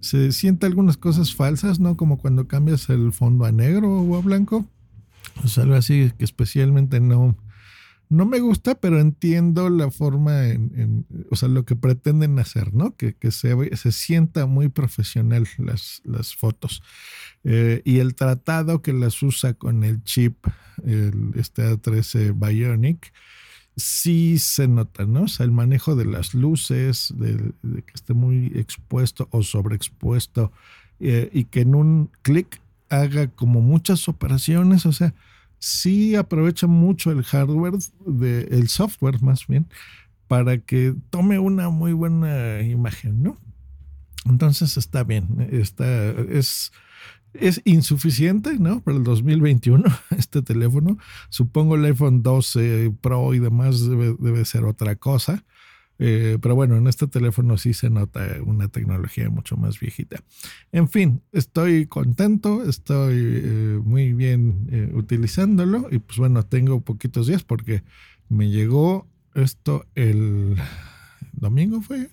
Se 0.00 0.32
siente 0.32 0.66
algunas 0.66 0.96
cosas 0.96 1.34
falsas, 1.34 1.80
¿no? 1.80 1.96
Como 1.96 2.18
cuando 2.18 2.48
cambias 2.48 2.88
el 2.88 3.12
fondo 3.12 3.44
a 3.44 3.52
negro 3.52 4.00
o 4.00 4.16
a 4.16 4.20
blanco. 4.20 4.66
Es 5.44 5.58
algo 5.58 5.74
así 5.74 6.10
que 6.16 6.24
especialmente 6.24 7.00
no, 7.00 7.36
no 8.10 8.26
me 8.26 8.40
gusta, 8.40 8.74
pero 8.74 8.98
entiendo 8.98 9.70
la 9.70 9.90
forma, 9.92 10.48
en, 10.48 11.06
o 11.30 11.36
sea, 11.36 11.48
lo 11.48 11.64
que 11.64 11.76
pretenden 11.76 12.40
hacer, 12.40 12.74
¿no? 12.74 12.96
Que, 12.96 13.14
se, 13.30 13.76
se, 13.76 13.92
sienta 13.92 14.46
muy 14.46 14.68
profesional 14.68 15.46
las, 15.58 16.02
las 16.04 16.34
fotos. 16.34 16.82
Eh, 17.44 17.82
y 17.84 18.00
el 18.00 18.16
tratado 18.16 18.82
que 18.82 18.92
las 18.92 19.22
usa 19.22 19.54
con 19.54 19.84
el 19.84 20.02
chip, 20.02 20.44
el, 20.84 21.30
este 21.36 21.62
A13 21.62 22.34
Bionic, 22.34 23.12
sí 23.76 24.40
se 24.40 24.66
nota, 24.66 25.06
¿no? 25.06 25.22
O 25.22 25.28
sea, 25.28 25.46
el 25.46 25.52
manejo 25.52 25.94
de 25.94 26.04
las 26.04 26.34
luces, 26.34 27.14
de, 27.16 27.36
que 27.62 27.92
esté 27.94 28.12
muy 28.12 28.46
expuesto 28.56 29.28
o 29.30 29.44
sobreexpuesto, 29.44 30.50
eh, 30.98 31.30
y 31.32 31.44
que 31.44 31.60
en 31.60 31.76
un 31.76 32.10
clic 32.22 32.60
haga 32.88 33.28
como 33.28 33.60
muchas 33.60 34.08
operaciones, 34.08 34.84
o 34.84 34.92
sea, 34.92 35.14
sí 35.60 36.16
aprovecha 36.16 36.66
mucho 36.66 37.12
el 37.12 37.22
hardware, 37.22 37.74
el 38.50 38.68
software 38.68 39.22
más 39.22 39.46
bien, 39.46 39.68
para 40.26 40.58
que 40.58 40.94
tome 41.10 41.38
una 41.38 41.68
muy 41.68 41.92
buena 41.92 42.62
imagen, 42.62 43.22
¿no? 43.22 43.36
Entonces 44.24 44.76
está 44.76 45.04
bien, 45.04 45.48
está, 45.52 46.10
es, 46.10 46.72
es 47.34 47.60
insuficiente, 47.64 48.58
¿no? 48.58 48.80
Para 48.80 48.96
el 48.96 49.04
2021, 49.04 49.84
este 50.16 50.42
teléfono. 50.42 50.98
Supongo 51.28 51.76
el 51.76 51.84
iPhone 51.84 52.22
12 52.22 52.92
Pro 53.00 53.34
y 53.34 53.38
demás 53.38 53.88
debe 53.88 54.44
ser 54.44 54.64
otra 54.64 54.96
cosa. 54.96 55.44
Eh, 56.02 56.38
pero 56.40 56.54
bueno, 56.54 56.78
en 56.78 56.86
este 56.86 57.06
teléfono 57.06 57.58
sí 57.58 57.74
se 57.74 57.90
nota 57.90 58.26
una 58.46 58.68
tecnología 58.68 59.28
mucho 59.28 59.58
más 59.58 59.78
viejita. 59.78 60.24
En 60.72 60.88
fin, 60.88 61.20
estoy 61.30 61.86
contento, 61.86 62.62
estoy 62.62 63.16
eh, 63.18 63.80
muy 63.84 64.14
bien 64.14 64.66
eh, 64.72 64.90
utilizándolo 64.94 65.88
y 65.90 65.98
pues 65.98 66.18
bueno, 66.18 66.42
tengo 66.42 66.80
poquitos 66.80 67.26
días 67.26 67.44
porque 67.44 67.82
me 68.30 68.48
llegó 68.48 69.06
esto 69.34 69.84
el 69.94 70.56
domingo 71.32 71.82
fue. 71.82 72.08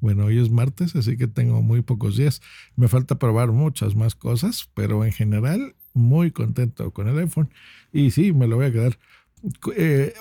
Bueno, 0.00 0.24
hoy 0.26 0.38
es 0.38 0.50
martes, 0.50 0.96
así 0.96 1.18
que 1.18 1.26
tengo 1.26 1.60
muy 1.60 1.82
pocos 1.82 2.16
días. 2.16 2.40
Me 2.74 2.88
falta 2.88 3.18
probar 3.18 3.52
muchas 3.52 3.96
más 3.96 4.14
cosas, 4.14 4.70
pero 4.72 5.04
en 5.04 5.12
general 5.12 5.74
muy 5.92 6.30
contento 6.30 6.90
con 6.92 7.06
el 7.08 7.18
iPhone. 7.18 7.50
Y 7.92 8.12
sí, 8.12 8.32
me 8.32 8.46
lo 8.46 8.56
voy 8.56 8.66
a 8.66 8.72
quedar. 8.72 8.98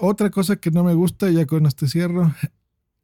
otra 0.02 0.32
cosa 0.32 0.58
que 0.58 0.72
no 0.72 0.84
me 0.84 0.96
gusta, 0.96 1.30
ya 1.30 1.46
con 1.46 1.66
este 1.66 1.88
cierro, 1.88 2.34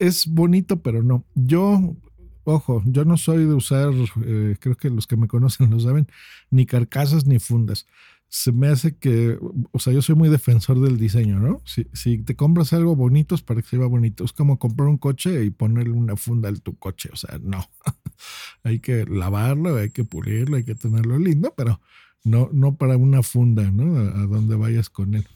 es 0.08 0.28
bonito, 0.28 0.82
pero 0.82 1.02
no. 1.02 1.26
Yo, 1.34 1.96
ojo, 2.44 2.84
yo 2.86 3.06
no 3.06 3.18
soy 3.18 3.46
de 3.46 3.54
usar, 3.54 3.94
eh, 4.26 4.58
creo 4.60 4.76
que 4.76 4.90
los 4.90 5.08
que 5.08 5.18
me 5.18 5.28
conocen 5.28 5.70
lo 5.70 5.80
saben, 5.80 6.08
ni 6.50 6.66
carcasas 6.66 7.26
ni 7.26 7.40
fundas. 7.40 7.88
Se 8.28 8.52
me 8.52 8.68
hace 8.68 8.98
que, 8.98 9.38
o 9.72 9.80
sea, 9.80 9.94
yo 9.94 10.02
soy 10.02 10.16
muy 10.16 10.28
defensor 10.28 10.80
del 10.82 10.98
diseño, 10.98 11.40
¿no? 11.40 11.62
Si, 11.66 11.86
si 11.94 12.18
te 12.18 12.36
compras 12.36 12.74
algo 12.74 12.96
bonito 12.96 13.36
es 13.36 13.44
para 13.44 13.62
que 13.62 13.68
se 13.68 13.78
vea 13.78 13.88
bonito. 13.88 14.24
Es 14.26 14.34
como 14.34 14.58
comprar 14.58 14.90
un 14.90 14.98
coche 14.98 15.46
y 15.46 15.52
ponerle 15.52 15.94
una 15.94 16.16
funda 16.16 16.50
a 16.50 16.54
tu 16.54 16.76
coche. 16.78 17.10
O 17.14 17.16
sea, 17.16 17.40
no. 17.42 17.64
hay 18.64 18.80
que 18.80 19.06
lavarlo, 19.06 19.78
hay 19.78 19.92
que 19.92 20.04
pulirlo, 20.04 20.58
hay 20.58 20.64
que 20.64 20.76
tenerlo 20.76 21.20
lindo, 21.20 21.54
pero 21.56 21.80
no, 22.24 22.50
no 22.54 22.76
para 22.76 22.98
una 22.98 23.24
funda, 23.24 23.70
¿no? 23.72 23.98
A, 23.98 24.24
a 24.24 24.28
donde 24.28 24.56
vayas 24.56 24.90
con 24.90 25.16
él. 25.16 25.28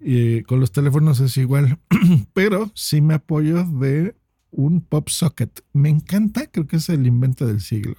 Y 0.00 0.42
con 0.42 0.60
los 0.60 0.72
teléfonos 0.72 1.20
es 1.20 1.36
igual, 1.36 1.78
pero 2.34 2.70
sí 2.74 3.00
me 3.00 3.14
apoyo 3.14 3.64
de 3.64 4.14
un 4.50 4.80
pop 4.80 5.08
socket. 5.08 5.64
Me 5.72 5.88
encanta, 5.88 6.46
creo 6.46 6.66
que 6.66 6.76
es 6.76 6.88
el 6.88 7.06
invento 7.06 7.46
del 7.46 7.60
siglo. 7.60 7.96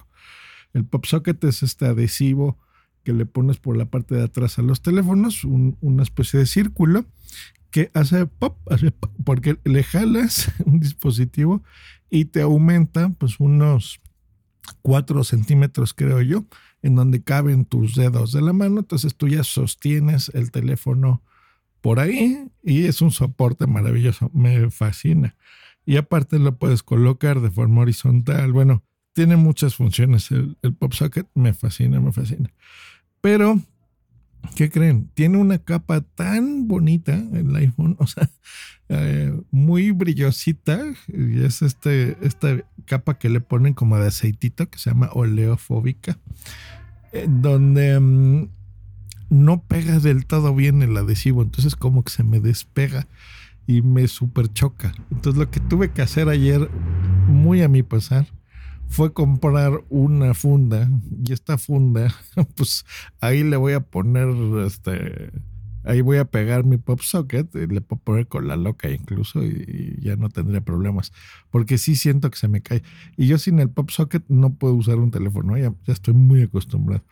El 0.72 0.84
pop 0.84 1.04
socket 1.06 1.42
es 1.44 1.62
este 1.62 1.86
adhesivo 1.86 2.58
que 3.02 3.12
le 3.12 3.24
pones 3.24 3.58
por 3.58 3.76
la 3.76 3.86
parte 3.86 4.14
de 4.14 4.24
atrás 4.24 4.58
a 4.58 4.62
los 4.62 4.82
teléfonos, 4.82 5.44
una 5.44 6.02
especie 6.02 6.40
de 6.40 6.46
círculo 6.46 7.06
que 7.70 7.90
hace 7.94 8.26
pop, 8.26 8.58
hace 8.70 8.90
pop, 8.90 9.12
porque 9.24 9.58
le 9.64 9.84
jalas 9.84 10.50
un 10.64 10.80
dispositivo 10.80 11.62
y 12.10 12.26
te 12.26 12.40
aumenta 12.40 13.10
pues 13.10 13.38
unos 13.38 14.00
4 14.82 15.24
centímetros, 15.24 15.94
creo 15.94 16.20
yo, 16.22 16.44
en 16.82 16.94
donde 16.94 17.22
caben 17.22 17.64
tus 17.64 17.94
dedos 17.94 18.32
de 18.32 18.42
la 18.42 18.52
mano. 18.52 18.80
Entonces 18.80 19.14
tú 19.16 19.28
ya 19.28 19.44
sostienes 19.44 20.30
el 20.34 20.50
teléfono 20.50 21.22
por 21.80 22.00
ahí 22.00 22.48
y 22.62 22.86
es 22.86 23.00
un 23.00 23.10
soporte 23.10 23.66
maravilloso, 23.66 24.30
me 24.34 24.70
fascina. 24.70 25.36
Y 25.84 25.96
aparte 25.98 26.38
lo 26.38 26.56
puedes 26.56 26.82
colocar 26.82 27.40
de 27.40 27.50
forma 27.50 27.82
horizontal. 27.82 28.52
Bueno, 28.52 28.82
tiene 29.12 29.36
muchas 29.36 29.76
funciones 29.76 30.30
el, 30.30 30.56
pop 30.78 30.92
socket, 30.92 31.28
me 31.34 31.54
fascina, 31.54 32.00
me 32.00 32.12
fascina. 32.12 32.52
Pero, 33.20 33.60
¿qué 34.54 34.70
creen? 34.70 35.10
Tiene 35.14 35.38
una 35.38 35.58
capa 35.58 36.00
tan 36.00 36.68
bonita 36.68 37.14
el 37.32 37.54
iPhone, 37.56 37.96
o 38.00 38.06
sea, 38.06 38.30
eh, 38.88 39.38
muy 39.50 39.90
brillosita. 39.90 40.82
Y 41.08 41.42
es 41.42 41.62
este, 41.62 42.16
esta 42.20 42.64
capa 42.84 43.18
que 43.18 43.28
le 43.28 43.40
ponen 43.40 43.74
como 43.74 43.98
de 43.98 44.08
aceitito 44.08 44.68
que 44.68 44.78
se 44.78 44.90
llama 44.90 45.10
oleofóbica, 45.12 46.18
donde 47.28 47.98
mm, 47.98 48.48
no 49.30 49.62
pega 49.62 49.98
del 49.98 50.26
todo 50.26 50.54
bien 50.54 50.82
el 50.82 50.96
adhesivo, 50.96 51.42
entonces 51.42 51.76
como 51.76 52.04
que 52.04 52.12
se 52.12 52.22
me 52.22 52.40
despega. 52.40 53.08
y 53.68 53.82
me 53.82 54.06
super 54.06 54.52
choca. 54.52 54.92
Entonces 55.10 55.40
lo 55.40 55.50
que 55.50 55.58
tuve 55.58 55.90
que 55.90 56.00
hacer 56.00 56.28
ayer, 56.28 56.70
muy 57.26 57.62
a 57.62 57.68
mi 57.68 57.82
pesar, 57.82 58.28
fue 58.88 59.12
comprar 59.12 59.84
una 59.88 60.34
funda 60.34 60.88
y 61.24 61.32
esta 61.32 61.58
funda, 61.58 62.14
pues 62.56 62.84
ahí 63.20 63.42
le 63.42 63.56
voy 63.56 63.74
a 63.74 63.80
poner 63.80 64.28
este 64.66 65.32
ahí 65.86 66.00
voy 66.00 66.18
a 66.18 66.24
pegar 66.24 66.64
mi 66.64 66.76
pop 66.76 67.00
socket, 67.00 67.54
y 67.54 67.66
le 67.66 67.80
puedo 67.80 68.02
poner 68.02 68.26
con 68.26 68.48
la 68.48 68.56
loca 68.56 68.90
incluso 68.90 69.42
y, 69.42 69.98
ya 70.02 70.16
no 70.16 70.28
tendría 70.28 70.60
problemas, 70.60 71.12
porque 71.50 71.78
sí 71.78 71.94
siento 71.94 72.28
que 72.30 72.36
se 72.36 72.48
me 72.48 72.60
cae. 72.60 72.82
Y 73.16 73.28
yo 73.28 73.38
sin 73.38 73.60
el 73.60 73.70
pop 73.70 73.90
socket 73.90 74.24
no 74.28 74.54
puedo 74.54 74.74
usar 74.74 74.96
un 74.96 75.10
teléfono, 75.10 75.56
ya 75.56 75.72
estoy 75.86 76.14
muy 76.14 76.42
acostumbrado. 76.42 77.04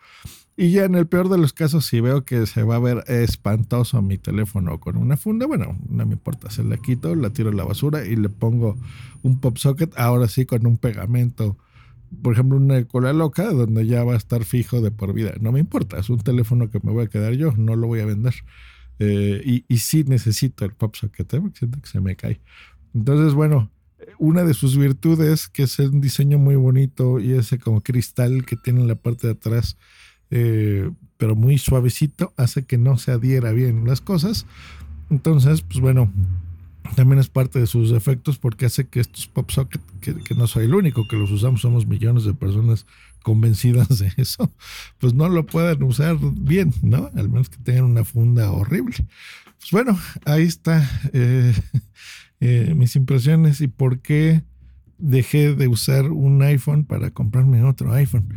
Y 0.57 0.71
ya 0.71 0.85
en 0.85 0.95
el 0.95 1.07
peor 1.07 1.27
de 1.27 1.37
los 1.37 1.51
casos, 1.51 1.85
si 1.85 1.99
veo 1.99 2.23
que 2.23 2.45
se 2.45 2.63
va 2.63 2.77
a 2.77 2.79
ver 2.79 3.03
espantoso 3.07 4.01
mi 4.01 4.17
teléfono 4.17 4.79
con 4.79 4.95
una 4.95 5.17
funda, 5.17 5.45
bueno, 5.45 5.77
no 5.89 6.05
me 6.05 6.13
importa, 6.13 6.49
se 6.49 6.63
la 6.63 6.77
quito, 6.77 7.13
la 7.13 7.29
tiro 7.29 7.49
a 7.49 7.53
la 7.53 7.65
basura 7.65 8.05
y 8.05 8.15
le 8.15 8.29
pongo 8.29 8.77
un 9.21 9.39
pop 9.41 9.57
socket, 9.57 9.93
ahora 9.97 10.29
sí 10.29 10.45
con 10.45 10.65
un 10.65 10.77
pegamento 10.77 11.57
por 12.21 12.33
ejemplo, 12.33 12.57
una 12.57 12.83
cola 12.85 13.13
loca 13.13 13.51
donde 13.51 13.85
ya 13.85 14.03
va 14.03 14.13
a 14.13 14.17
estar 14.17 14.43
fijo 14.43 14.81
de 14.81 14.91
por 14.91 15.13
vida. 15.13 15.33
No 15.41 15.51
me 15.51 15.59
importa, 15.59 15.99
es 15.99 16.09
un 16.09 16.19
teléfono 16.19 16.69
que 16.69 16.79
me 16.83 16.91
voy 16.91 17.05
a 17.05 17.07
quedar 17.07 17.33
yo, 17.33 17.53
no 17.57 17.75
lo 17.75 17.87
voy 17.87 17.99
a 17.99 18.05
vender. 18.05 18.33
Eh, 18.99 19.41
y, 19.43 19.65
y, 19.67 19.79
sí 19.79 20.05
necesito 20.05 20.63
el 20.63 20.71
pop 20.71 20.95
socket, 20.95 21.33
¿eh? 21.33 21.41
porque 21.41 21.59
siento 21.59 21.81
que 21.81 21.89
se 21.89 21.99
me 21.99 22.15
cae. 22.15 22.39
Entonces, 22.93 23.33
bueno, 23.33 23.69
una 24.19 24.43
de 24.43 24.53
sus 24.53 24.77
virtudes, 24.77 25.49
que 25.49 25.63
es 25.63 25.79
un 25.79 25.99
diseño 25.99 26.37
muy 26.37 26.55
bonito 26.55 27.19
y 27.19 27.33
ese 27.33 27.59
como 27.59 27.81
cristal 27.81 28.45
que 28.45 28.55
tiene 28.55 28.81
en 28.81 28.87
la 28.87 28.95
parte 28.95 29.27
de 29.27 29.33
atrás, 29.33 29.77
eh, 30.31 30.89
pero 31.17 31.35
muy 31.35 31.57
suavecito, 31.57 32.33
hace 32.37 32.63
que 32.63 32.77
no 32.77 32.97
se 32.97 33.11
adhiera 33.11 33.51
bien 33.51 33.85
las 33.85 34.01
cosas. 34.01 34.45
Entonces, 35.09 35.61
pues 35.61 35.79
bueno, 35.79 36.11
también 36.95 37.19
es 37.19 37.29
parte 37.29 37.59
de 37.59 37.67
sus 37.67 37.91
efectos 37.91 38.37
porque 38.37 38.65
hace 38.65 38.87
que 38.87 38.99
estos 38.99 39.27
pop 39.27 39.49
socket, 39.49 39.81
que, 40.01 40.35
no 40.35 40.47
soy 40.47 40.65
el 40.65 40.75
único 40.75 41.07
que 41.07 41.15
los 41.15 41.31
usamos, 41.31 41.61
somos 41.61 41.87
millones 41.87 42.25
de 42.25 42.33
personas 42.33 42.85
convencidas 43.23 43.99
de 43.99 44.11
eso, 44.17 44.51
pues 44.99 45.13
no 45.13 45.27
lo 45.29 45.45
puedan 45.45 45.81
usar 45.83 46.17
bien, 46.21 46.73
¿no? 46.81 47.09
Al 47.15 47.29
menos 47.29 47.49
que 47.49 47.57
tengan 47.57 47.85
una 47.85 48.03
funda 48.03 48.51
horrible. 48.51 48.95
Pues 49.59 49.71
bueno, 49.71 49.97
ahí 50.25 50.43
está 50.43 50.87
eh, 51.13 51.53
eh, 52.39 52.73
mis 52.75 52.95
impresiones 52.95 53.61
y 53.61 53.67
por 53.67 53.99
qué 53.99 54.43
dejé 54.97 55.55
de 55.55 55.67
usar 55.67 56.11
un 56.11 56.41
iPhone 56.43 56.85
para 56.85 57.11
comprarme 57.11 57.63
otro 57.63 57.91
iPhone. 57.93 58.27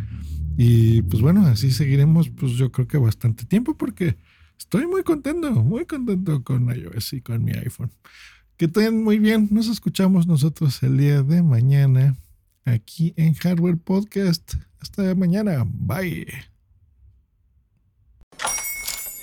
Y 0.60 1.02
pues 1.02 1.22
bueno, 1.22 1.46
así 1.46 1.70
seguiremos, 1.70 2.30
pues 2.30 2.54
yo 2.54 2.72
creo 2.72 2.88
que 2.88 2.98
bastante 2.98 3.46
tiempo 3.46 3.76
porque 3.76 4.16
estoy 4.58 4.88
muy 4.88 5.04
contento, 5.04 5.52
muy 5.52 5.86
contento 5.86 6.42
con 6.42 6.68
iOS 6.76 7.12
y 7.12 7.20
con 7.20 7.44
mi 7.44 7.52
iPhone. 7.52 7.92
Que 8.56 8.64
estén 8.64 9.04
muy 9.04 9.20
bien. 9.20 9.46
Nos 9.52 9.68
escuchamos 9.68 10.26
nosotros 10.26 10.82
el 10.82 10.98
día 10.98 11.22
de 11.22 11.44
mañana 11.44 12.16
aquí 12.64 13.14
en 13.16 13.34
Hardware 13.34 13.76
Podcast. 13.76 14.54
Hasta 14.80 15.14
mañana. 15.14 15.64
Bye. 15.64 16.26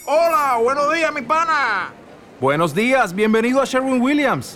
Hola, 0.08 0.58
buenos 0.63 0.94
días, 0.94 1.13
mi 1.13 1.22
pana. 1.22 1.92
Buenos 2.39 2.74
días, 2.74 3.13
bienvenido 3.13 3.62
a 3.62 3.65
Sherwin 3.65 4.01
Williams. 4.01 4.56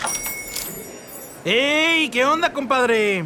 ¡Ey! 1.43 2.09
¿Qué 2.09 2.23
onda, 2.23 2.53
compadre? 2.53 3.25